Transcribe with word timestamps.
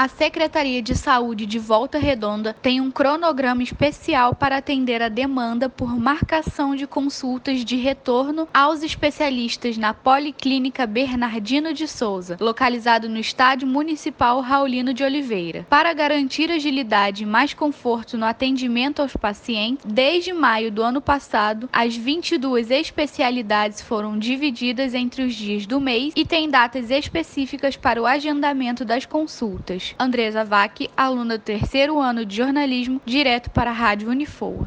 A 0.00 0.08
Secretaria 0.08 0.80
de 0.80 0.94
Saúde 0.96 1.44
de 1.44 1.58
Volta 1.58 1.98
Redonda 1.98 2.56
tem 2.62 2.80
um 2.80 2.90
cronograma 2.90 3.62
especial 3.62 4.34
para 4.34 4.56
atender 4.56 5.02
a 5.02 5.10
demanda 5.10 5.68
por 5.68 5.94
marcação 5.94 6.74
de 6.74 6.86
consultas 6.86 7.62
de 7.62 7.76
retorno 7.76 8.48
aos 8.50 8.82
especialistas 8.82 9.76
na 9.76 9.92
Policlínica 9.92 10.86
Bernardino 10.86 11.74
de 11.74 11.86
Souza, 11.86 12.38
localizado 12.40 13.10
no 13.10 13.18
Estádio 13.18 13.68
Municipal 13.68 14.40
Raulino 14.40 14.94
de 14.94 15.04
Oliveira. 15.04 15.66
Para 15.68 15.92
garantir 15.92 16.50
agilidade 16.50 17.24
e 17.24 17.26
mais 17.26 17.52
conforto 17.52 18.16
no 18.16 18.24
atendimento 18.24 19.02
aos 19.02 19.14
pacientes, 19.14 19.84
desde 19.84 20.32
maio 20.32 20.72
do 20.72 20.82
ano 20.82 21.02
passado, 21.02 21.68
as 21.70 21.94
22 21.94 22.70
especialidades 22.70 23.82
foram 23.82 24.18
divididas 24.18 24.94
entre 24.94 25.24
os 25.24 25.34
dias 25.34 25.66
do 25.66 25.78
mês 25.78 26.14
e 26.16 26.24
têm 26.24 26.48
datas 26.48 26.90
específicas 26.90 27.76
para 27.76 28.00
o 28.00 28.06
agendamento 28.06 28.82
das 28.82 29.04
consultas. 29.04 29.89
Andresa 29.98 30.44
Vac, 30.44 30.88
aluna 30.96 31.38
do 31.38 31.42
terceiro 31.42 31.98
ano 31.98 32.24
de 32.24 32.36
jornalismo, 32.36 33.00
direto 33.04 33.50
para 33.50 33.70
a 33.70 33.74
Rádio 33.74 34.08
Unifoa. 34.08 34.66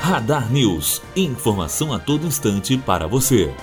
Radar 0.00 0.52
News. 0.52 1.00
Informação 1.14 1.92
a 1.92 1.98
todo 1.98 2.26
instante 2.26 2.76
para 2.76 3.06
você. 3.06 3.54